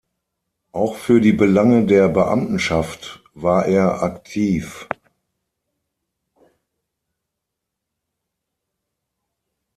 [0.71, 4.87] Auch für die Belange der Beamtenschaft war er aktiv.